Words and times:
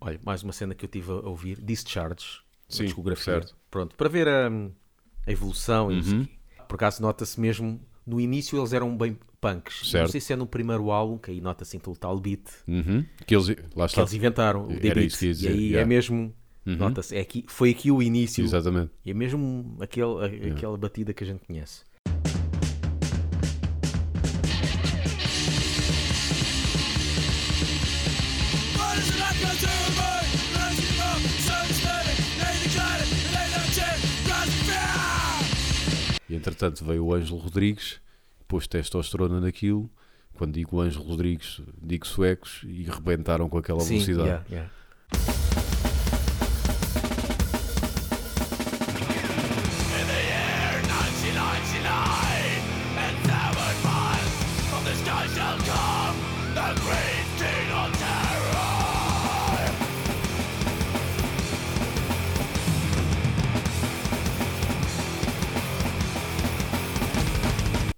Olha, 0.00 0.20
mais 0.24 0.42
uma 0.42 0.52
cena 0.52 0.74
que 0.74 0.84
eu 0.84 0.88
tive 0.88 1.10
a 1.10 1.14
ouvir, 1.14 1.58
Discharge, 1.62 2.40
Sim, 2.68 2.84
discografia. 2.84 3.24
certo. 3.24 3.56
Pronto, 3.70 3.96
para 3.96 4.08
ver 4.08 4.28
a, 4.28 4.48
a 5.26 5.32
evolução 5.32 5.90
e 5.90 5.96
não 5.96 6.12
Uhum. 6.12 6.22
o. 6.22 6.64
Por 6.68 6.74
acaso 6.76 7.00
nota-se 7.00 7.40
mesmo, 7.40 7.80
no 8.06 8.20
início 8.20 8.58
eles 8.58 8.72
eram 8.72 8.94
bem 8.96 9.16
punks. 9.40 9.80
Não 9.84 9.90
Certo. 9.90 10.10
sei 10.12 10.20
se 10.20 10.32
é 10.32 10.36
no 10.36 10.46
primeiro 10.46 10.90
álbum, 10.90 11.16
que 11.18 11.30
aí 11.30 11.40
nota-se 11.40 11.76
aquele 11.76 11.96
tal 11.96 12.18
beat 12.18 12.42
Uhum. 12.68 13.04
Que 13.26 13.34
eles, 13.34 13.48
lá 13.74 13.86
que 13.86 13.92
está. 13.92 14.00
eles 14.02 14.12
inventaram, 14.12 14.66
o 14.66 14.72
Era 14.72 14.80
The 14.80 14.94
Beat. 14.94 15.12
que 15.18 15.26
dizer, 15.26 15.50
E 15.50 15.52
aí 15.52 15.64
é 15.66 15.70
yeah. 15.70 15.88
mesmo, 15.88 16.34
Uhum. 16.66 16.76
nota-se, 16.76 17.16
é 17.16 17.20
aqui, 17.20 17.44
foi 17.48 17.70
aqui 17.70 17.90
o 17.90 18.02
início. 18.02 18.44
Exatamente. 18.44 18.90
E 19.04 19.10
é 19.10 19.14
mesmo 19.14 19.76
aquele, 19.80 20.50
aquela 20.52 20.76
batida 20.76 21.12
que 21.14 21.22
a 21.24 21.26
gente 21.26 21.44
conhece. 21.46 21.82
Entretanto 36.44 36.84
veio 36.84 37.06
o 37.06 37.14
Ângelo 37.14 37.38
Rodrigues, 37.38 38.00
pôs 38.46 38.66
testosterona 38.66 39.40
naquilo. 39.40 39.90
Quando 40.34 40.52
digo 40.52 40.80
Ângelo 40.80 41.04
Rodrigues, 41.04 41.62
digo 41.80 42.06
suecos 42.06 42.60
e 42.64 42.82
rebentaram 42.82 43.48
com 43.48 43.56
aquela 43.56 43.80
Sim, 43.80 43.94
velocidade. 43.94 44.28
yeah, 44.28 44.44
yeah. 44.50 44.70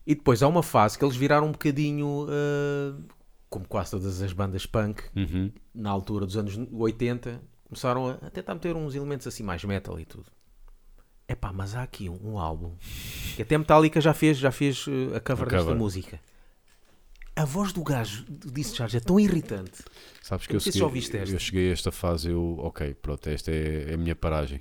E 0.06 0.14
depois 0.14 0.42
há 0.42 0.48
uma 0.48 0.62
fase 0.62 0.96
que 0.98 1.04
eles 1.04 1.16
viraram 1.16 1.48
um 1.48 1.52
bocadinho, 1.52 2.26
ah, 2.30 2.96
como 3.50 3.66
quase 3.66 3.90
todas 3.90 4.22
as 4.22 4.32
bandas 4.32 4.64
punk, 4.66 5.02
Uhum. 5.16 5.50
na 5.74 5.90
altura 5.90 6.24
dos 6.26 6.36
anos 6.36 6.56
80, 6.72 7.40
começaram 7.64 8.06
a, 8.08 8.12
a 8.26 8.30
tentar 8.30 8.54
meter 8.54 8.76
uns 8.76 8.94
elementos 8.94 9.26
assim 9.26 9.42
mais 9.42 9.64
metal 9.64 9.98
e 9.98 10.04
tudo. 10.04 10.26
Epá, 11.28 11.52
mas 11.52 11.74
há 11.74 11.82
aqui 11.82 12.08
um, 12.08 12.18
um 12.34 12.38
álbum 12.38 12.72
que 13.34 13.42
até 13.42 13.58
Metallica 13.58 14.00
já 14.00 14.14
fez, 14.14 14.38
já 14.38 14.52
fez 14.52 14.86
uh, 14.86 15.16
a 15.16 15.20
cover 15.20 15.46
A 15.48 15.50
desta 15.50 15.64
cover. 15.64 15.76
música. 15.76 16.20
A 17.36 17.44
voz 17.44 17.70
do 17.70 17.84
gajo 17.84 18.24
do 18.28 18.50
Discharge 18.50 18.96
é 18.96 19.00
tão 19.00 19.20
irritante. 19.20 19.84
Sabes 20.22 20.46
que 20.46 20.56
Eu 20.56 20.60
cheguei, 20.60 20.80
já 20.80 20.86
ouviste 20.86 21.16
esta. 21.18 21.34
eu 21.34 21.38
cheguei 21.38 21.68
a 21.68 21.72
esta 21.74 21.92
fase, 21.92 22.30
eu, 22.30 22.56
ok, 22.60 22.94
pronto, 22.94 23.28
esta 23.28 23.50
é, 23.50 23.90
é 23.90 23.94
a 23.94 23.96
minha 23.98 24.16
paragem. 24.16 24.58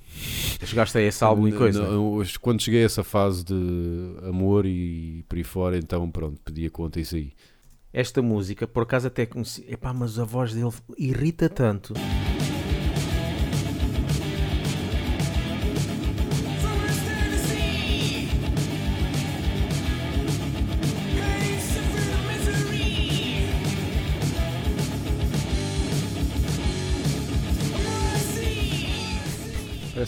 Chegaste 0.61 0.97
a 0.97 1.01
esse 1.01 1.23
álbum 1.23 1.47
e 1.47 1.53
coisa. 1.53 1.89
não, 1.89 2.21
quando 2.41 2.61
cheguei 2.61 2.83
a 2.83 2.85
essa 2.85 3.01
fase 3.01 3.45
de 3.45 3.55
amor 4.27 4.65
e 4.65 5.23
por 5.29 5.37
aí 5.37 5.43
fora, 5.45 5.77
então 5.77 6.11
pronto, 6.11 6.41
pedia 6.41 6.69
conta 6.69 6.99
isso 6.99 7.15
aí. 7.15 7.31
Esta 7.93 8.21
música, 8.21 8.67
por 8.67 8.83
acaso 8.83 9.07
até 9.07 9.25
conheci. 9.25 9.65
Epá, 9.69 9.93
mas 9.93 10.19
a 10.19 10.25
voz 10.25 10.53
dele 10.53 10.69
irrita 10.97 11.47
tanto. 11.47 11.93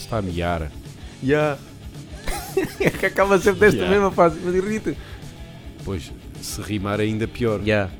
Parece 0.07 0.09
que 0.09 0.13
está 0.13 0.18
a 0.18 0.22
miar. 0.22 0.72
Yeah. 1.23 1.59
é 2.79 2.90
que 2.90 3.06
acaba 3.06 3.40
sempre 3.40 3.59
desta 3.62 3.78
Yeah. 3.78 3.90
mesma 3.90 4.12
fase, 4.12 4.40
mas 4.44 4.56
irrita. 4.56 4.95
Pois, 5.84 6.12
se 6.41 6.62
rimar 6.62 7.00
ainda 7.00 7.28
pior. 7.28 7.62
Yeah. 7.62 7.91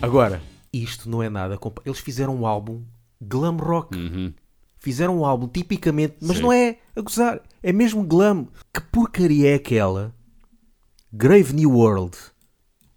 Agora, 0.00 0.42
isto 0.72 1.08
não 1.08 1.22
é 1.22 1.28
nada. 1.30 1.58
Eles 1.84 2.00
fizeram 2.00 2.34
um 2.34 2.46
álbum 2.46 2.82
glam 3.20 3.56
rock. 3.56 3.96
Uhum. 3.96 4.32
Fizeram 4.80 5.20
um 5.20 5.24
álbum 5.24 5.46
tipicamente, 5.46 6.16
mas 6.20 6.38
Sim. 6.38 6.42
não 6.42 6.52
é 6.52 6.78
a 6.96 7.00
gozar, 7.00 7.40
é 7.62 7.72
mesmo 7.72 8.02
glam. 8.02 8.48
Que 8.74 8.80
porcaria 8.80 9.52
é 9.52 9.54
aquela? 9.54 10.12
Grave 11.12 11.52
New 11.52 11.70
World. 11.72 12.16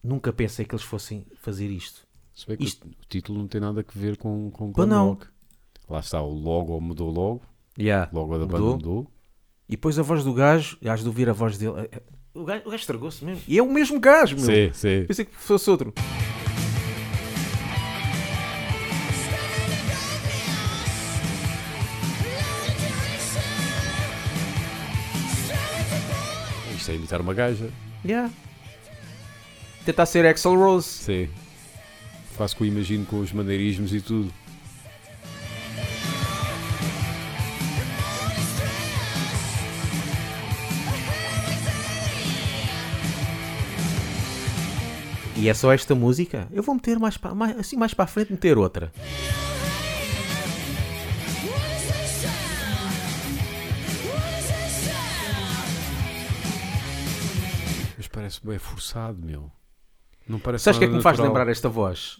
Nunca 0.03 0.31
pensei 0.31 0.65
que 0.65 0.73
eles 0.73 0.85
fossem 0.85 1.25
fazer 1.35 1.67
isto. 1.69 2.05
Se 2.33 2.45
bem 2.47 2.57
que 2.57 2.63
Isto- 2.63 2.85
o, 2.85 2.89
o 2.89 2.93
título 3.09 3.39
não 3.39 3.47
tem 3.47 3.59
nada 3.61 3.81
a 3.87 3.99
ver 3.99 4.17
com, 4.17 4.49
com 4.51 4.71
glam 4.71 4.87
não. 4.87 5.09
rock. 5.09 5.27
Lá 5.89 5.99
está, 5.99 6.21
o 6.21 6.33
logo 6.33 6.79
mudou 6.81 7.11
logo, 7.11 7.41
Yeah. 7.77 8.09
logo 8.13 8.37
da 8.37 8.45
banda 8.45 8.59
Mudou. 8.59 8.73
mudou. 8.75 9.11
E 9.67 9.71
depois 9.71 9.97
a 9.99 10.03
voz 10.03 10.23
do 10.23 10.33
gajo, 10.33 10.77
has 10.87 11.01
de 11.01 11.07
ouvir 11.07 11.29
a 11.29 11.33
voz 11.33 11.57
dele. 11.57 11.73
é- 11.91 11.97
é- 11.97 12.01
O 12.33 12.43
gajo, 12.43 12.61
o 12.61 12.65
gajo 12.71 12.75
estragou-se 12.81 13.23
mesmo. 13.23 13.43
E 13.47 13.57
é 13.57 13.63
o 13.63 13.71
mesmo 13.71 13.99
gajo, 13.99 14.35
meu. 14.35 14.45
Sim, 14.45 14.71
sim. 14.73 15.05
Pensei 15.07 15.25
que 15.25 15.35
fosse 15.35 15.69
outro. 15.69 15.93
Isto 26.75 26.91
é 26.91 26.95
imitar 26.95 27.21
uma 27.21 27.33
gaja. 27.33 27.69
Yeah. 28.05 28.31
Tentar 29.83 30.05
ser 30.05 30.25
Axel 30.25 30.55
Rose. 30.55 30.87
Sim. 30.87 31.29
Quase 32.37 32.55
que 32.55 32.63
o 32.63 32.65
imagino 32.65 33.05
com 33.05 33.19
os 33.19 33.31
maneirismos 33.31 33.93
e 33.93 34.01
tudo. 34.01 34.31
E 45.37 45.49
é 45.49 45.53
só 45.53 45.71
esta 45.73 45.93
música? 45.93 46.47
Eu 46.51 46.63
vou 46.63 46.75
meter 46.75 46.97
mais, 46.97 47.17
para, 47.17 47.35
mais 47.35 47.59
assim 47.59 47.75
mais 47.75 47.93
para 47.93 48.05
a 48.05 48.07
frente, 48.07 48.31
meter 48.31 48.57
outra. 48.57 48.91
Parece 58.25 58.45
bem 58.45 58.57
forçado, 58.57 59.23
meu. 59.23 59.51
Não 60.27 60.39
parece 60.39 60.63
Sabes 60.63 60.77
o 60.77 60.79
que 60.79 60.85
é 60.85 60.87
que 60.87 60.95
me 60.95 61.01
faz 61.03 61.17
natural. 61.17 61.35
lembrar 61.37 61.51
esta 61.51 61.69
voz? 61.69 62.17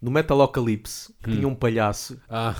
No 0.00 0.08
Metalocalypse, 0.08 1.12
que 1.20 1.32
tinha 1.32 1.48
um 1.48 1.54
palhaço, 1.54 2.20
Ah, 2.28 2.54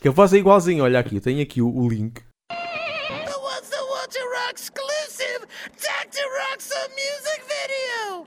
que 0.00 0.08
a 0.08 0.10
voz 0.10 0.32
é 0.32 0.38
igualzinha. 0.38 0.82
Olha 0.82 0.98
aqui, 1.00 1.16
eu 1.16 1.20
tenho 1.20 1.42
aqui 1.42 1.60
o, 1.60 1.68
o 1.68 1.86
link. 1.86 2.22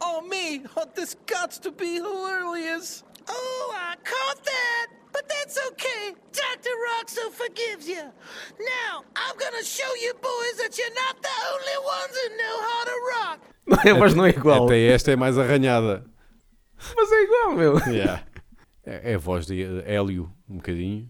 Oh, 0.01 0.21
me! 0.21 0.63
Oh, 0.77 0.85
this 0.95 1.15
got 1.25 1.51
to 1.63 1.71
be 1.71 1.95
hilarious! 1.95 3.03
Oh, 3.27 3.71
I 3.73 3.95
caught 4.03 4.43
that. 4.43 4.87
But 5.11 5.27
that's 5.27 5.57
okay. 5.69 6.13
Dr. 6.31 6.75
Roxo 6.85 7.31
forgives 7.31 7.87
you. 7.87 8.03
Now, 8.59 9.03
I'm 9.15 9.35
gonna 9.37 9.63
show 9.63 9.89
you 10.01 10.13
boys 10.21 10.55
that 10.61 10.77
you're 10.77 10.93
not 10.93 11.21
the 11.21 11.35
only 11.53 11.85
ones 11.85 12.13
who 12.17 12.37
know 12.37 12.61
how 12.61 12.83
to 12.83 12.95
rock. 13.15 13.54
Não 13.67 13.77
é, 13.83 13.93
mas 13.93 14.13
não 14.13 14.25
é 14.25 14.29
igual. 14.29 14.65
até 14.65 14.87
esta 14.87 15.11
é 15.11 15.15
mais 15.15 15.37
arranhada. 15.37 16.05
Mas 16.95 17.11
é 17.11 17.23
igual, 17.23 17.55
meu. 17.55 17.79
Yeah. 17.91 18.23
É, 18.85 19.11
é 19.11 19.15
a 19.15 19.17
voz 19.17 19.45
de 19.47 19.63
Hélio, 19.85 20.31
um 20.47 20.57
bocadinho. 20.57 21.09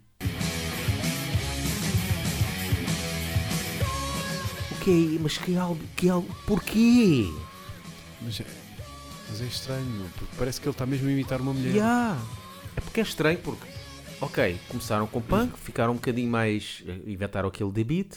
O 4.72 4.76
que 4.84 5.16
é? 5.16 5.20
Mas 5.22 5.38
que 5.38 5.58
álbum? 5.58 5.84
Que 5.96 6.10
álbum? 6.10 6.30
Porquê? 6.46 7.30
Mas 8.22 8.40
é, 8.40 8.46
mas 9.30 9.42
é 9.42 9.46
estranho, 9.46 10.10
porque 10.18 10.36
parece 10.38 10.62
que 10.62 10.68
ele 10.68 10.74
está 10.74 10.86
mesmo 10.86 11.08
a 11.10 11.12
imitar 11.12 11.42
uma 11.42 11.54
mulher. 11.54 11.74
Yeah. 11.76 12.18
É 12.78 12.82
porque 12.82 13.00
é 13.00 13.04
estranho, 13.04 13.38
porque, 13.40 13.66
ok, 14.22 14.58
começaram 14.70 15.08
com 15.08 15.22
punk, 15.22 15.58
ficaram 15.60 15.94
um 15.94 15.96
bocadinho 15.96 16.30
mais. 16.30 16.84
eh, 16.88 17.00
inventaram 17.08 17.50
aquele 17.50 17.72
The 17.72 17.84
Beat, 17.84 18.16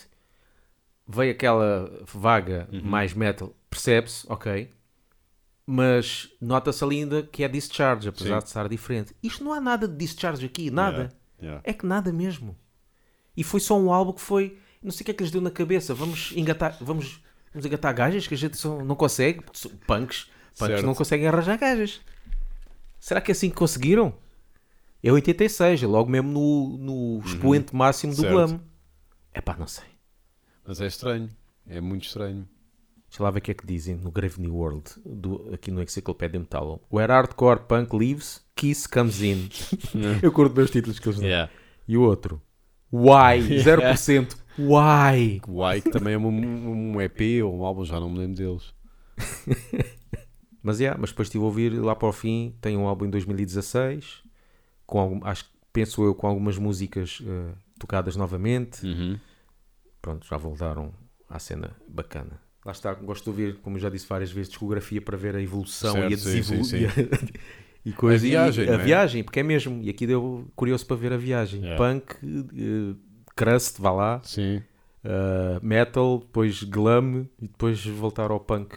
veio 1.08 1.32
aquela 1.32 1.90
vaga 2.04 2.68
mais 2.82 3.14
metal, 3.14 3.54
percebe-se, 3.70 4.26
ok, 4.28 4.70
mas 5.66 6.30
nota-se 6.40 6.82
ainda 6.84 7.22
que 7.22 7.44
é 7.44 7.48
Discharge, 7.48 8.08
apesar 8.08 8.40
Sim. 8.40 8.44
de 8.44 8.48
estar 8.48 8.68
diferente. 8.68 9.16
Isto 9.22 9.44
não 9.44 9.52
há 9.52 9.60
nada 9.60 9.86
de 9.86 9.96
Discharge 9.96 10.46
aqui, 10.46 10.70
nada. 10.70 10.96
Yeah, 10.96 11.14
yeah. 11.42 11.62
É 11.62 11.72
que 11.74 11.84
nada 11.84 12.10
mesmo. 12.12 12.56
E 13.36 13.44
foi 13.44 13.60
só 13.60 13.78
um 13.78 13.92
álbum 13.92 14.12
que 14.12 14.20
foi. 14.20 14.58
Não 14.82 14.90
sei 14.90 15.02
o 15.02 15.04
que 15.04 15.10
é 15.10 15.14
que 15.14 15.22
lhes 15.22 15.30
deu 15.30 15.42
na 15.42 15.50
cabeça. 15.50 15.92
Vamos 15.92 16.32
engatar. 16.34 16.78
Vamos, 16.80 17.22
vamos 17.52 17.66
engatar 17.66 17.94
gajas 17.94 18.26
que 18.26 18.32
a 18.32 18.36
gente 18.36 18.56
só 18.56 18.82
não 18.82 18.96
consegue. 18.96 19.42
Punks. 19.42 19.78
Punks 19.86 20.28
Certo. 20.54 20.86
não 20.86 20.94
conseguem 20.94 21.28
arranjar 21.28 21.58
gajas. 21.58 22.00
Será 22.98 23.20
que 23.20 23.30
é 23.30 23.32
assim 23.32 23.50
que 23.50 23.56
conseguiram? 23.56 24.14
É 25.02 25.12
86, 25.12 25.82
é 25.82 25.86
logo 25.86 26.10
mesmo 26.10 26.30
no, 26.30 26.78
no 26.78 27.26
expoente 27.26 27.76
máximo 27.76 28.14
do 28.14 28.22
Certo. 28.22 28.32
glam. 28.32 28.60
É 29.32 29.40
pá, 29.40 29.54
não 29.58 29.66
sei. 29.66 29.84
Mas 30.68 30.80
é 30.82 30.86
estranho. 30.86 31.30
É 31.66 31.80
muito 31.80 32.04
estranho. 32.04 32.46
Deixa 33.08 33.22
lá 33.22 33.30
ver 33.30 33.38
o 33.38 33.42
que 33.42 33.50
é 33.52 33.54
que 33.54 33.66
dizem 33.66 33.96
no 33.96 34.10
Grave 34.10 34.38
New 34.38 34.54
World, 34.54 34.84
do, 35.02 35.48
aqui 35.54 35.70
no 35.70 35.82
Encyclopedia 35.82 36.38
Metal. 36.38 36.78
Where 36.92 37.10
hardcore 37.10 37.60
punk 37.66 37.96
lives, 37.96 38.44
Kiss 38.54 38.86
comes 38.86 39.22
in. 39.22 39.48
Eu 40.22 40.30
curto 40.30 40.54
meus 40.54 40.70
títulos 40.70 40.98
que 40.98 41.08
eles 41.08 41.18
dão. 41.18 41.26
E 41.88 41.96
o 41.96 42.02
outro? 42.02 42.40
Why? 42.92 43.40
0%. 43.64 44.36
Why? 44.58 45.40
O 45.48 45.66
Ike 45.72 45.90
também 45.90 46.12
é 46.14 46.18
um, 46.18 46.26
um 46.96 47.00
EP 47.00 47.42
ou 47.44 47.56
um 47.58 47.64
álbum, 47.64 47.84
já 47.86 47.98
não 47.98 48.10
me 48.10 48.18
lembro 48.18 48.36
deles. 48.36 48.74
Mas, 50.62 50.80
yeah, 50.80 51.00
mas 51.00 51.10
depois 51.10 51.28
estive 51.28 51.42
a 51.44 51.46
ouvir 51.46 51.70
lá 51.70 51.94
para 51.96 52.08
o 52.08 52.12
fim. 52.12 52.54
Tem 52.60 52.76
um 52.76 52.86
álbum 52.86 53.06
em 53.06 53.10
2016, 53.10 54.22
com 54.86 54.98
algum, 54.98 55.24
acho, 55.24 55.44
que- 55.44 55.50
penso 55.72 56.02
eu, 56.04 56.14
com 56.14 56.26
algumas 56.26 56.58
músicas 56.58 57.22
eh, 57.24 57.52
tocadas 57.78 58.16
novamente. 58.16 58.84
Uhum. 58.84 59.18
Pronto, 60.00 60.26
já 60.26 60.36
voltaram 60.36 60.92
à 61.28 61.38
cena 61.38 61.76
bacana. 61.88 62.40
Lá 62.64 62.72
está, 62.72 62.92
gosto 62.94 63.24
de 63.24 63.30
ouvir, 63.30 63.56
como 63.60 63.78
já 63.78 63.88
disse 63.88 64.06
várias 64.06 64.30
vezes, 64.30 64.48
discografia 64.50 65.00
para 65.00 65.16
ver 65.16 65.34
a 65.36 65.42
evolução 65.42 65.92
Certo, 65.94 66.10
e 66.10 66.14
a 66.14 66.18
sim, 66.18 66.24
desevolu- 66.24 66.64
sim, 66.64 66.76
e 67.84 67.92
coisa- 67.92 68.24
A 68.24 68.28
viagem, 68.28 68.64
e- 68.66 68.70
a 68.70 68.72
é? 68.74 68.78
viagem, 68.78 69.24
porque 69.24 69.40
é 69.40 69.42
mesmo. 69.42 69.82
E 69.82 69.88
aqui 69.90 70.06
deu 70.06 70.46
curioso 70.54 70.86
para 70.86 70.96
ver 70.96 71.12
a 71.12 71.16
viagem. 71.16 71.62
Yeah. 71.62 71.76
Punk, 71.76 72.14
eh, 72.22 72.96
crust, 73.34 73.78
vá 73.80 73.90
lá, 73.92 74.20
Sim. 74.24 74.62
eh, 75.04 75.58
metal, 75.62 76.18
depois 76.18 76.62
glam 76.64 77.26
e 77.40 77.46
depois 77.48 77.84
voltar 77.86 78.30
ao 78.30 78.40
punk. 78.40 78.76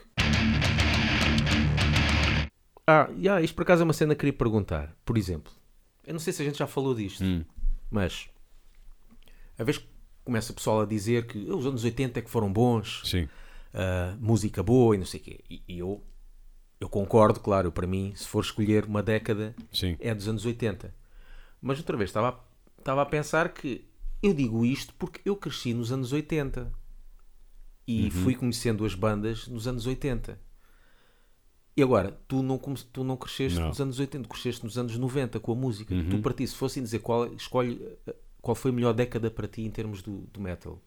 Ah, 2.88 3.10
yeah, 3.18 3.42
isto 3.42 3.56
por 3.56 3.62
acaso 3.64 3.84
é 3.84 3.86
uma 3.86 3.94
cena 3.94 4.16
que 4.16 4.20
queria 4.22 4.34
perguntar. 4.34 4.96
Por 5.06 5.18
exemplo, 5.18 5.52
eu 6.06 6.14
não 6.14 6.20
sei 6.20 6.34
se 6.34 6.42
a 6.42 6.46
gente 6.46 6.58
já 6.58 6.68
falou 6.68 6.94
disto, 6.96 7.24
Hum. 7.24 7.44
mas 7.90 8.28
a 9.58 9.64
vez 9.64 9.78
que 9.78 9.86
começa 10.24 10.52
o 10.52 10.56
pessoal 10.56 10.82
a 10.82 10.86
dizer 10.86 11.28
que 11.28 11.48
"Ah, 11.50 11.56
os 11.56 11.66
anos 11.66 11.84
80 11.84 12.20
é 12.20 12.22
que 12.22 12.30
foram 12.30 12.52
bons, 12.52 13.02
Sim. 13.06 13.28
ah, 13.74 14.16
música 14.20 14.62
boa 14.64 14.96
e 14.96 14.98
não 14.98 15.06
sei 15.06 15.20
o 15.20 15.24
quê. 15.24 15.40
E, 15.50 15.62
e 15.68 15.80
eu, 15.80 16.04
eu 16.80 16.90
concordo, 16.90 17.40
claro, 17.40 17.72
para 17.72 17.88
mim, 17.88 18.14
se 18.16 18.28
for 18.28 18.44
escolher 18.44 18.86
uma 18.86 19.02
década, 19.04 19.56
Sim. 19.72 19.96
é 20.00 20.14
dos 20.14 20.28
anos 20.28 20.46
80. 20.46 20.94
Mas 21.62 21.78
outra 21.80 21.96
vez 21.98 22.10
estava, 22.10 22.30
a- 22.30 22.40
estava 22.80 23.02
a 23.02 23.06
pensar 23.06 23.50
que 23.54 23.88
eu 24.24 24.34
digo 24.34 24.66
isto 24.66 24.94
porque 24.96 25.20
eu 25.26 25.36
cresci 25.36 25.74
nos 25.74 25.92
anos 25.92 26.12
80 26.14 26.72
e 27.88 28.10
fui 28.12 28.36
conhecendo 28.36 28.86
as 28.86 28.94
bandas 28.96 29.48
nos 29.48 29.68
anos 29.68 29.86
80. 29.86 30.40
E 31.76 31.82
agora, 31.82 32.20
tu 32.28 32.44
não, 32.44 32.58
tu 32.58 33.04
não 33.04 33.16
cresceste 33.18 33.58
Não. 33.60 33.70
nos 33.70 33.80
anos 33.82 34.00
80, 34.00 34.28
cresceste 34.28 34.64
nos 34.64 34.78
anos 34.78 34.98
90 34.98 35.40
com 35.40 35.52
a 35.54 35.56
música. 35.56 35.96
Tu, 36.10 36.20
para 36.20 36.34
ti, 36.34 36.46
se 36.46 36.56
fossem 36.56 36.84
dizer 36.84 37.00
qual, 37.00 37.34
escolhe, 37.34 37.82
qual 38.42 38.56
foi 38.56 38.72
a 38.72 38.74
melhor 38.74 38.94
década 38.94 39.30
para 39.32 39.48
ti 39.48 39.62
em 39.62 39.70
termos 39.72 40.02
do, 40.02 40.22
do 40.34 40.42
metal, 40.42 40.82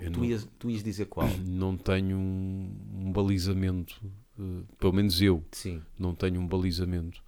eu 0.00 0.10
tu 0.12 0.20
não, 0.20 0.24
ias, 0.24 0.48
tu 0.58 0.70
ias 0.70 0.82
dizer 0.82 1.06
qual? 1.06 1.28
não 1.38 1.76
tenho 1.76 2.16
um, 2.16 2.76
um 2.94 3.12
balizamento. 3.12 4.00
eh, 4.38 4.62
pelo 4.78 4.92
menos 4.92 5.20
eu 5.20 5.44
Sim. 5.52 5.82
não 5.98 6.14
tenho 6.14 6.40
um 6.40 6.46
balizamento. 6.46 7.22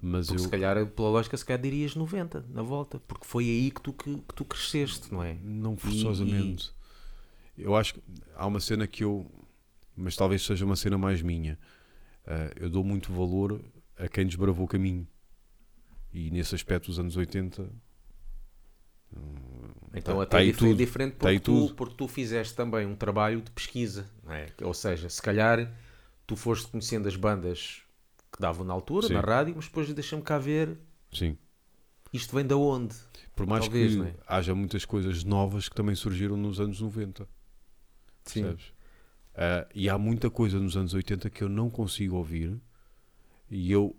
Mas 0.00 0.28
Porque 0.28 0.40
eu. 0.40 0.44
se 0.44 0.48
calhar, 0.48 0.86
pela 0.86 1.08
lógica, 1.08 1.36
se 1.36 1.44
calhar 1.44 1.60
dirias 1.60 1.96
90 1.96 2.44
na 2.50 2.62
volta, 2.62 3.00
porque 3.00 3.24
foi 3.26 3.44
aí 3.44 3.70
que 3.70 3.80
tu, 3.80 3.92
que, 3.92 4.14
que 4.16 4.34
tu 4.34 4.44
cresceste, 4.44 5.12
não 5.12 5.22
é? 5.24 5.34
Não 5.42 5.76
forçosamente. 5.76 6.72
Eu 7.56 7.74
acho 7.74 7.94
que 7.94 8.02
há 8.36 8.46
uma 8.46 8.60
cena 8.60 8.86
que 8.86 9.02
eu. 9.02 9.28
Mas 9.96 10.14
talvez 10.14 10.42
seja 10.42 10.64
uma 10.64 10.76
cena 10.76 10.96
mais 10.96 11.20
minha. 11.20 11.58
Ah, 12.24 12.52
eu 12.54 12.70
dou 12.70 12.84
muito 12.84 13.12
valor 13.12 13.60
a 13.96 14.06
quem 14.06 14.24
desbravou 14.24 14.66
o 14.66 14.68
caminho. 14.68 15.04
E 16.12 16.30
nesse 16.30 16.54
aspecto, 16.54 16.88
os 16.90 17.00
anos 17.00 17.16
80. 17.16 17.68
Então 19.94 20.16
Tá- 20.16 20.22
até 20.22 20.30
tá 20.30 20.38
aí 20.38 20.46
dif- 20.52 20.56
é 20.64 20.68
tudo. 20.68 20.76
diferente 20.76 21.12
Tá 21.12 21.18
porque, 21.20 21.28
aí 21.28 21.40
tu, 21.40 21.52
tudo. 21.52 21.74
porque 21.74 21.94
tu 21.96 22.08
fizeste 22.08 22.54
também 22.54 22.86
um 22.86 22.94
trabalho 22.94 23.40
de 23.40 23.50
pesquisa, 23.50 24.08
é? 24.28 24.46
Ou 24.62 24.74
seja, 24.74 25.08
se 25.08 25.20
calhar 25.20 25.72
tu 26.26 26.36
foste 26.36 26.68
conhecendo 26.68 27.08
as 27.08 27.16
bandas 27.16 27.82
que 28.32 28.40
davam 28.40 28.64
na 28.64 28.72
altura, 28.74 29.06
Sim. 29.08 29.14
na 29.14 29.20
rádio, 29.20 29.54
mas 29.56 29.64
depois 29.66 29.92
deixa-me 29.92 30.22
cá 30.22 30.38
ver 30.38 30.76
Sim. 31.12 31.36
isto 32.12 32.34
vem 32.36 32.46
de 32.46 32.54
onde? 32.54 32.94
Por 33.34 33.46
mais 33.46 33.64
Talvez, 33.64 33.94
que 33.94 34.02
é? 34.02 34.14
haja 34.26 34.54
muitas 34.54 34.84
coisas 34.84 35.24
novas 35.24 35.68
que 35.68 35.74
também 35.74 35.94
surgiram 35.94 36.36
nos 36.36 36.60
anos 36.60 36.80
90. 36.80 37.26
Percebes? 38.24 38.72
Ah, 39.34 39.66
e 39.74 39.88
há 39.88 39.96
muita 39.96 40.28
coisa 40.28 40.58
nos 40.60 40.76
anos 40.76 40.92
80 40.92 41.30
que 41.30 41.42
eu 41.42 41.48
não 41.48 41.70
consigo 41.70 42.16
ouvir 42.16 42.60
e 43.50 43.72
eu 43.72 43.96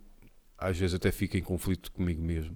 às 0.58 0.78
vezes 0.78 0.94
até 0.94 1.12
fico 1.12 1.36
em 1.38 1.42
conflito 1.42 1.92
comigo 1.92 2.22
mesmo 2.22 2.56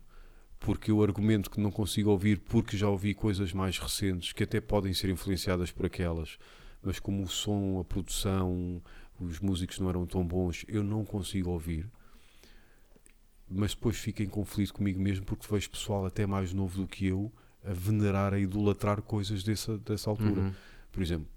porque 0.63 0.89
eu 0.89 1.04
argumento 1.04 1.51
que 1.51 1.60
não 1.60 1.69
consigo 1.69 2.10
ouvir 2.10 2.39
porque 2.39 2.77
já 2.77 2.88
ouvi 2.88 3.13
coisas 3.13 3.51
mais 3.51 3.77
recentes 3.77 4.31
que 4.31 4.44
até 4.44 4.62
podem 4.62 4.94
ser 4.94 5.10
influenciadas 5.10 5.71
por 5.71 5.86
aquelas 5.86 6.38
mas 6.81 7.00
como 7.00 7.21
o 7.21 7.27
som, 7.27 7.80
a 7.80 7.83
produção 7.83 8.81
os 9.19 9.39
músicos 9.39 9.77
não 9.80 9.89
eram 9.89 10.06
tão 10.06 10.25
bons 10.25 10.65
eu 10.68 10.81
não 10.83 11.04
consigo 11.04 11.50
ouvir 11.51 11.86
mas 13.50 13.75
depois 13.75 13.98
fico 13.98 14.24
em 14.24 14.27
conflito 14.27 14.74
comigo 14.74 15.00
mesmo 15.01 15.25
porque 15.25 15.45
vejo 15.50 15.69
pessoal 15.69 16.06
até 16.06 16.25
mais 16.25 16.54
novo 16.54 16.81
do 16.81 16.88
que 16.88 17.06
eu 17.07 17.31
a 17.65 17.74
venerar, 17.74 18.33
a 18.33 18.39
idolatrar 18.39 19.01
coisas 19.01 19.44
dessa, 19.44 19.77
dessa 19.77 20.10
altura 20.10 20.42
Uhum. 20.42 20.54
por 20.92 21.04
exemplo, 21.04 21.27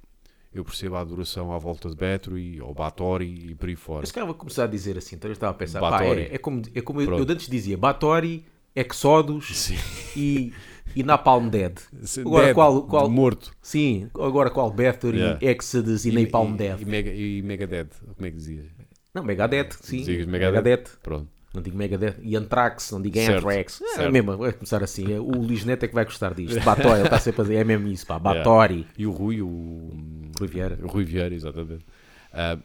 eu 0.53 0.65
percebo 0.65 0.97
a 0.97 1.01
adoração 1.01 1.53
à 1.53 1.59
volta 1.59 1.91
de 1.91 1.95
Battery, 1.95 2.61
ou 2.63 2.73
Bathory 2.73 3.51
e 3.51 3.55
por 3.55 3.69
aí 3.69 3.77
fora. 3.77 4.01
Mas 4.01 4.09
se 4.09 4.15
calhar 4.15 4.27
vou 4.27 4.35
começar 4.35 4.65
a 4.65 4.67
dizer 4.67 4.97
assim, 4.97 5.17
então 5.17 5.29
eu 5.29 5.35
estava 5.35 5.51
a 5.53 5.55
pensar, 5.55 5.81
pá, 5.81 5.91
Bathory. 5.91 6.23
é, 6.23 6.35
é 6.35 6.39
como, 6.39 6.63
é 6.75 6.81
como 6.81 7.03
eu, 7.03 7.19
eu 7.19 7.27
antes 7.29 7.47
dizia, 7.47 7.77
Batori, 7.77 8.47
Exodus 8.77 9.57
Sim. 9.57 9.77
e, 10.15 10.53
e 10.95 11.03
Napalm 11.03 11.49
Dead. 11.49 11.79
Agora 12.19 12.45
Dead, 12.47 12.55
qual, 12.55 12.83
qual, 12.83 13.11
Morto. 13.11 13.51
sim, 13.63 14.09
agora 14.15 14.51
qual 14.51 14.71
Bathory, 14.71 15.19
Yeah. 15.19 15.39
Exodus 15.41 16.05
e, 16.05 16.13
Napalm 16.13 16.55
e, 16.55 16.57
Dead? 16.59 16.81
E, 16.81 16.85
Mega, 16.85 17.11
e 17.11 17.43
Megadeth, 17.43 17.89
como 18.15 18.27
é 18.27 18.31
que 18.31 18.37
dizias? 18.37 18.67
Não, 19.15 19.25
Megadeth, 19.25 19.71
sim. 19.81 19.99
Dizias 19.99 20.27
Megadeth? 20.27 20.99
Pronto. 21.03 21.29
Não 21.55 21.63
digo 21.63 21.79
Megadeth. 21.79 22.17
E 22.21 22.37
Anthrax, 22.37 22.93
não 22.93 23.01
digo 23.01 23.17
Certo, 23.17 23.39
Anthrax. 23.39 23.81
É 23.81 23.95
certo. 23.95 24.13
mesmo, 24.13 24.37
vai 24.37 24.53
começar 24.53 24.85
assim. 24.85 25.11
é, 25.11 25.19
O 25.19 25.31
Luís 25.31 25.65
Neto 25.65 25.85
é 25.85 25.89
que 25.89 25.95
vai 25.95 26.05
gostar 26.05 26.35
disto. 26.35 26.61
Batori, 26.63 26.97
ele 26.99 27.05
está 27.05 27.19
sempre 27.19 27.41
a 27.41 27.45
dizer, 27.45 27.55
é 27.57 27.65
mesmo 27.65 27.89
isso, 27.89 28.07
pá. 28.07 28.19
Batori. 28.19 28.87
E 28.99 29.07
o 29.07 29.11
Rui, 29.11 29.41
o... 29.41 29.91
Rui 30.39 30.49
Vieira. 30.49 30.79
O 30.83 30.87
Rui 30.87 31.05
Vieira, 31.05 31.35
exatamente. 31.35 31.87
Ah, 32.31 32.59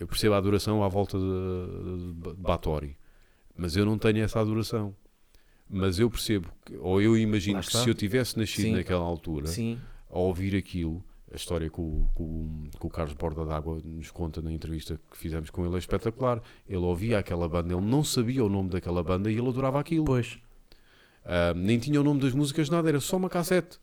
eu 0.00 0.06
percebo 0.06 0.34
a 0.34 0.38
adoração 0.38 0.82
à 0.82 0.88
volta 0.88 1.18
de, 1.18 1.24
de 2.32 2.96
mas 3.54 3.76
eu 3.76 3.84
não 3.84 3.98
tenho 3.98 4.24
essa 4.24 4.40
adoração. 4.40 4.94
Mas 5.74 5.98
eu 5.98 6.10
percebo, 6.10 6.48
que- 6.66 6.76
ou 6.76 7.00
eu 7.00 7.16
imagino 7.16 7.60
que 7.60 7.72
se 7.74 7.88
eu 7.88 7.94
tivesse 7.94 8.38
nascido 8.38 8.64
Sim. 8.66 8.72
naquela 8.72 9.02
altura, 9.04 9.46
Sim. 9.46 9.80
ao 10.10 10.24
ouvir 10.24 10.54
aquilo, 10.54 11.02
a 11.32 11.34
história 11.36 11.70
que 11.70 11.80
o, 11.80 12.06
que 12.14 12.22
o- 12.86 12.90
Carlos 12.90 13.14
Borda 13.14 13.42
d'Água 13.46 13.80
nos 13.82 14.10
conta 14.10 14.42
na 14.42 14.52
entrevista 14.52 15.00
que 15.10 15.16
fizemos 15.16 15.48
com 15.48 15.64
ele 15.64 15.74
é 15.74 15.78
espetacular. 15.78 16.42
Ele 16.68 16.76
ouvia 16.76 17.18
aquela 17.18 17.48
banda, 17.48 17.72
ele 17.74 17.80
não 17.86 18.04
sabia 18.04 18.44
o 18.44 18.50
nome 18.50 18.68
daquela 18.68 19.02
banda 19.02 19.30
e 19.32 19.38
ele 19.38 19.48
adorava 19.48 19.80
aquilo. 19.80 20.04
Pois. 20.04 20.38
Ah, 21.24 21.54
nem 21.56 21.78
tinha 21.78 21.98
o 21.98 22.04
nome 22.04 22.20
das 22.20 22.34
músicas, 22.34 22.68
nada, 22.68 22.86
era 22.90 23.00
só 23.00 23.16
uma 23.16 23.30
cassete. 23.30 23.80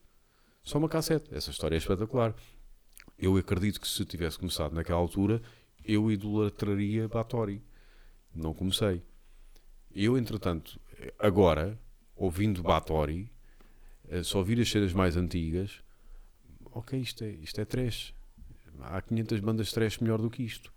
Só 0.62 0.78
uma 0.78 0.88
cassete. 0.90 1.34
Essa 1.34 1.50
história 1.50 1.76
é 1.76 1.80
espetacular. 1.80 2.36
Eu 3.18 3.36
acredito 3.36 3.82
que 3.82 3.88
se 3.88 4.00
eu 4.02 4.06
tivesse 4.06 4.38
começado 4.38 4.74
naquela 4.74 5.00
altura, 5.00 5.42
eu 5.84 6.12
idolatraria 6.12 7.08
Batori. 7.08 7.64
Não 8.36 8.54
comecei. 8.54 9.02
Eu, 9.96 10.16
entretanto, 10.18 10.80
agora, 11.18 11.80
ouvindo 12.20 12.62
Batori, 12.62 13.32
eh, 14.10 14.22
só 14.24 14.40
ouvir 14.40 14.60
as 14.60 14.70
cenas 14.70 14.92
mais 14.94 15.16
antigas, 15.16 15.82
ok, 16.66 17.00
isto 17.00 17.24
é, 17.24 17.30
isto 17.32 17.60
é 17.62 17.66
trash. 17.66 18.14
Há 18.82 19.02
500 19.02 19.40
bandas 19.40 19.72
trash 19.72 20.00
melhor 20.00 20.22
do 20.22 20.30
que 20.30 20.44
isto. 20.44 20.72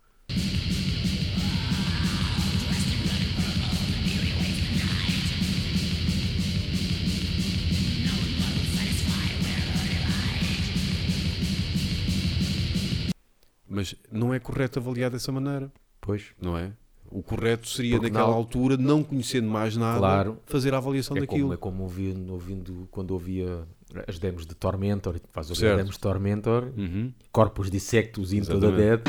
Mas 13.68 13.94
não 14.10 14.34
é 14.34 14.38
correto 14.38 14.78
avaliar 14.78 15.10
dessa 15.10 15.32
maneira, 15.32 15.72
Pois. 16.00 16.34
não 16.40 16.56
é? 16.56 16.72
O 17.14 17.22
correto 17.22 17.68
seria, 17.68 17.96
Porque 17.98 18.10
naquela 18.10 18.30
na- 18.30 18.36
altura, 18.36 18.76
não 18.76 19.02
conhecendo 19.02 19.48
mais 19.48 19.76
nada, 19.76 19.98
Claro. 19.98 20.38
fazer 20.46 20.72
a 20.72 20.78
avaliação 20.78 21.16
É 21.16 21.20
daquilo. 21.20 21.40
como, 21.42 21.52
é 21.54 21.56
como 21.56 21.82
ouvindo, 21.82 22.32
ouvindo 22.32 22.88
quando 22.90 23.10
ouvia 23.10 23.64
as 24.08 24.18
demos 24.18 24.46
de 24.46 24.54
Tormentor, 24.54 25.20
faz 25.30 25.50
ouvir 25.50 25.60
Certo. 25.60 25.72
as 25.72 25.78
demos 25.78 25.94
de 25.96 26.00
Tormentor, 26.00 26.72
Uhum. 26.76 27.12
Corpus 27.30 27.70
Dissectus 27.70 28.32
into 28.32 28.58
the. 28.58 28.70
Dead. 28.72 29.00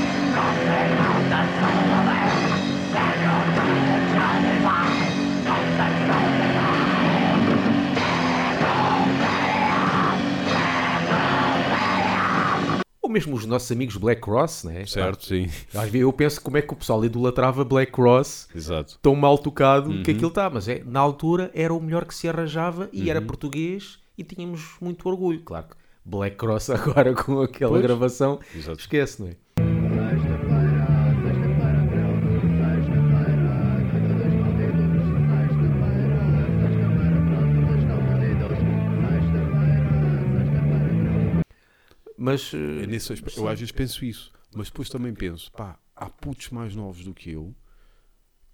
Mesmo 13.13 13.35
os 13.35 13.45
nossos 13.45 13.71
amigos 13.71 13.95
Black 13.95 14.21
Cross, 14.21 14.63
né? 14.65 14.85
Certo, 14.85 15.25
sim. 15.25 15.45
Às 15.73 15.83
vezes 15.89 16.01
eu 16.01 16.11
penso 16.11 16.41
como 16.41 16.57
é 16.57 16.61
que 16.61 16.73
o 16.73 16.75
pessoal 16.75 17.05
idolatrava 17.05 17.63
Black 17.63 17.91
Cross 17.91 18.49
Exato. 18.53 18.99
tão 19.01 19.15
mal 19.15 19.37
tocado 19.37 19.89
Uhum. 19.89 20.03
que 20.03 20.11
aquilo 20.11 20.27
está, 20.29 20.49
mas 20.49 20.67
é, 20.67 20.83
na 20.85 20.99
altura 20.99 21.49
era 21.53 21.73
o 21.73 21.79
melhor 21.79 22.05
que 22.05 22.13
se 22.15 22.27
arranjava 22.27 22.89
e 22.91 23.03
Uhum. 23.03 23.09
era 23.09 23.21
português 23.21 23.99
e 24.17 24.23
tínhamos 24.23 24.75
muito 24.81 25.07
orgulho. 25.07 25.41
Claro 25.43 25.67
que 25.69 25.75
Black 26.05 26.35
Cross 26.35 26.69
agora 26.71 27.13
com 27.13 27.41
aquela 27.41 27.71
Pois. 27.73 27.81
gravação, 27.83 28.39
Exato. 28.55 28.79
esquece, 28.79 29.21
não 29.21 29.29
é? 29.29 29.35
Mas 42.23 42.53
É 42.53 42.83
eh, 42.83 42.87
nesse 42.87 43.11
aspecto. 43.11 43.39
Eu 43.39 43.47
às 43.47 43.59
vezes 43.59 43.71
penso 43.71 44.05
isso, 44.05 44.31
mas 44.55 44.67
depois 44.67 44.89
também 44.89 45.13
penso, 45.13 45.51
pá, 45.51 45.77
há 45.95 46.09
putos 46.09 46.49
mais 46.49 46.73
novos 46.75 47.03
do 47.03 47.13
que 47.13 47.31
eu 47.31 47.53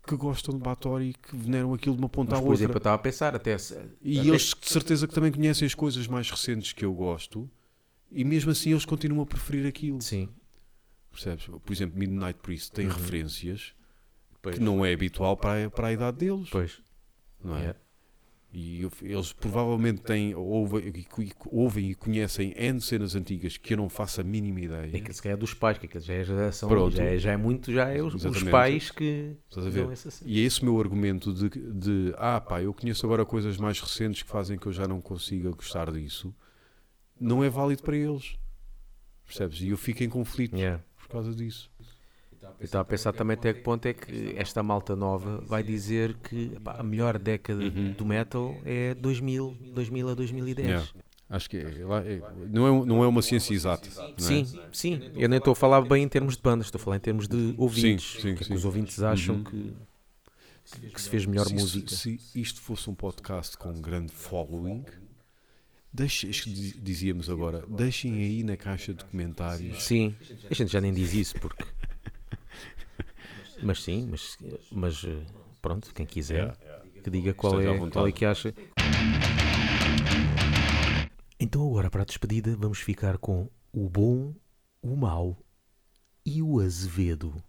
que 0.08 0.16
gostam 0.16 0.56
de 0.58 0.64
Batori 0.64 1.10
e 1.10 1.14
que 1.14 1.36
veneram 1.36 1.72
aquilo 1.72 1.94
de 1.96 2.02
uma 2.02 2.10
ponta 2.10 2.32
mas, 2.32 2.40
à 2.40 2.44
por 2.44 2.54
exemplo, 2.54 2.72
eu 2.72 2.78
outra. 2.78 2.80
estava 2.80 2.96
a 2.96 3.00
pensar 3.00 3.36
até 3.36 3.56
E 4.02 4.20
até- 4.20 4.28
eles 4.30 4.56
de 4.60 4.68
certeza 4.68 5.08
que 5.08 5.14
também 5.14 5.32
conhecem 5.32 5.68
as 5.68 5.76
coisas 5.76 6.08
mais 6.08 6.32
recentes 6.32 6.74
que 6.74 6.84
eu 6.84 6.92
gosto 6.94 7.48
e 8.12 8.24
mesmo 8.24 8.50
assim 8.50 8.72
eles 8.72 8.86
continuam 8.86 9.22
a 9.22 9.26
preferir 9.28 9.68
aquilo. 9.68 10.02
Sim, 10.02 10.28
Percebes? 11.12 11.46
Por 11.46 11.72
exemplo, 11.72 12.00
Midnight 12.00 12.40
Priest 12.42 12.72
tem 12.72 12.88
referências 12.88 13.74
pois. 14.42 14.58
que 14.58 14.64
não 14.64 14.84
é 14.84 14.94
habitual 14.94 15.36
para 15.38 15.66
a, 15.66 15.70
para 15.70 15.88
a 15.90 15.94
idade 15.94 16.18
deles. 16.18 16.50
Pois. 16.50 16.82
Não 17.44 17.56
é? 17.56 17.66
É. 17.68 17.76
E 18.52 18.82
eles 19.04 19.32
provavelmente 19.32 20.02
têm, 20.02 20.34
ouvem, 20.34 20.88
e- 20.88 21.32
ouvem 21.52 21.94
conhecem 21.94 22.52
N 22.58 22.82
cenas 22.82 23.14
antigas 23.14 23.58
que 23.58 23.74
eu 23.76 23.78
não 23.78 23.88
faço 23.88 24.22
a 24.22 24.24
mínima 24.24 24.60
ideia. 24.62 24.90
É 24.92 25.00
que 25.00 25.14
se 25.14 25.22
calhar 25.22 25.38
dos 25.38 25.54
pais, 25.54 25.78
que 25.78 25.86
aquilo 25.86 26.04
já 26.04 26.14
é 26.16 26.24
geração, 26.24 26.90
já 26.90 27.04
é, 27.04 27.18
já 27.20 27.32
é 27.34 27.38
muito, 27.38 27.72
já 27.72 27.90
é 27.90 28.02
os, 28.02 28.16
os 28.16 28.44
pais 28.44 28.90
que 28.90 29.36
dão 29.56 29.92
essa 29.92 30.10
cena. 30.10 30.32
E 30.32 30.42
é 30.42 30.44
esse 30.46 30.64
o 30.64 30.66
meu 30.66 30.80
argumento 30.80 31.32
de, 31.32 31.48
de 31.50 32.14
ah 32.18 32.42
pá, 32.42 32.60
eu 32.60 32.74
conheço 32.74 33.06
agora 33.06 33.24
coisas 33.24 33.56
mais 33.58 33.80
recentes 33.80 34.24
que 34.24 34.30
fazem 34.30 34.58
que 34.58 34.66
eu 34.66 34.74
já 34.74 34.88
não 34.88 35.00
consiga 35.00 35.52
gostar 35.52 35.92
disso, 35.92 36.34
não 37.22 37.44
é 37.44 37.50
válido 37.50 37.84
para 37.84 37.96
eles. 37.96 38.36
Percebes? 39.28 39.62
E 39.62 39.70
eu 39.70 39.78
fico 39.78 40.04
em 40.04 40.10
conflito 40.10 40.58
Yeah. 40.58 40.84
por 40.98 41.08
causa 41.08 41.36
disso. 41.36 41.70
Eu 42.60 42.66
estava 42.66 42.82
a 42.82 42.86
pensar 42.86 43.14
também 43.14 43.36
até 43.36 43.54
que 43.54 43.62
ponto 43.62 43.86
é 43.86 43.94
que 43.94 44.34
esta 44.38 44.62
malta 44.64 44.96
nova 44.96 45.42
vai 45.46 45.62
dizer 45.64 46.16
que 46.18 46.52
epá, 46.56 46.76
a 46.80 46.84
melhor 46.84 47.18
década 47.20 47.64
Uhum. 47.64 47.94
do 47.94 48.06
metal 48.06 48.56
é 48.66 48.94
2000, 48.96 49.58
2000 49.74 50.10
a 50.10 50.14
2010. 50.14 50.68
Yeah. 50.68 50.88
Acho 51.30 51.50
que 51.50 51.58
é, 51.58 51.62
é- 51.62 52.22
não, 52.50 52.68
é, 52.84 52.86
não 52.86 53.04
é 53.04 53.08
uma 53.08 53.22
ciência 53.22 53.54
exata. 53.54 53.88
não 53.96 54.04
é? 54.06 54.14
Sim, 54.18 54.46
sim. 54.72 55.12
Eu 55.16 55.30
nem 55.30 55.38
estou 55.38 55.52
a 55.52 55.56
falar 55.56 55.82
bem 55.82 56.04
em 56.04 56.08
termos 56.08 56.36
de 56.36 56.42
bandas, 56.42 56.68
estou 56.68 56.80
a 56.80 56.84
falar 56.84 56.98
em 56.98 57.02
termos 57.02 57.28
de 57.28 57.54
ouvintes. 57.58 58.14
sim, 58.16 58.22
que 58.22 58.30
é 58.30 58.36
que 58.36 58.46
sim. 58.46 58.54
os 58.54 58.66
ouvintes 58.66 59.02
acham 59.04 59.36
Uhum. 59.36 59.44
que, 59.44 59.74
que 60.90 61.02
se 61.02 61.10
fez 61.10 61.26
melhor 61.26 61.46
se, 61.46 61.54
música? 61.54 61.94
Se 61.96 62.20
isto 62.34 62.60
fosse 62.62 62.90
um 62.90 62.96
podcast 62.96 63.58
com 63.58 63.70
um 63.70 63.82
grande 63.82 64.12
following, 64.12 64.84
deixe, 65.94 66.28
dizíamos 66.82 67.30
agora, 67.30 67.64
deixem 67.70 68.14
aí 68.16 68.44
na 68.44 68.58
caixa 68.58 68.94
de 68.94 69.04
comentários. 69.06 69.84
Sim, 69.84 70.16
a 70.50 70.54
gente 70.54 70.72
já 70.72 70.82
nem 70.82 70.94
diz 70.94 71.14
isso 71.14 71.36
porque. 71.40 71.64
Mas 73.62 73.84
sim, 73.84 74.08
mas, 74.10 74.38
mas 74.72 75.06
pronto, 75.62 75.94
quem 75.94 76.06
quiser 76.06 76.56
que 77.04 77.10
diga 77.10 77.34
qual 77.34 77.60
é, 77.60 77.66
qual 77.90 78.08
é 78.08 78.12
que 78.12 78.26
acha. 78.26 78.54
Então 81.40 81.68
agora 81.68 81.90
para 81.90 82.02
a 82.04 82.06
despedida 82.06 82.56
vamos 82.56 82.80
ficar 82.80 83.18
com 83.18 83.50
o 83.72 83.90
bom, 83.90 84.34
o 84.82 84.96
mau 84.96 85.38
e 86.26 86.42
o 86.42 86.60
azevedo. 86.60 87.42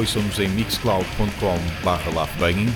Ouçam-nos 0.00 0.38
em 0.38 0.48
mixcloud.com.br 0.48 2.14
laughbanging 2.14 2.72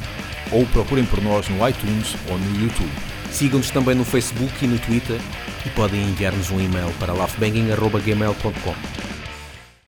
ou 0.53 0.67
procurem 0.67 1.07
por 1.07 1.23
nós 1.23 1.49
no 1.49 1.67
iTunes 1.67 2.15
ou 2.29 2.37
no 2.37 2.61
YouTube. 2.63 2.93
Sigam-nos 3.31 3.71
também 3.71 3.95
no 3.95 4.05
Facebook 4.05 4.53
e 4.63 4.69
no 4.69 4.79
Twitter 4.79 5.19
e 5.65 5.71
podem 5.71 6.03
enviar-nos 6.03 6.51
um 6.51 6.61
e-mail 6.61 6.93
para 7.01 7.15
laughbanging.gmail.com. 7.15 8.94